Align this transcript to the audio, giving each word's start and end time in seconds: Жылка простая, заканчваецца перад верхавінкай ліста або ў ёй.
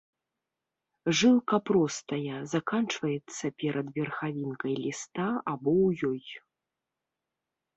Жылка 1.17 1.57
простая, 1.69 2.37
заканчваецца 2.53 3.45
перад 3.65 3.87
верхавінкай 3.99 4.73
ліста 4.87 5.27
або 5.51 5.71
ў 5.87 6.15
ёй. 6.15 6.21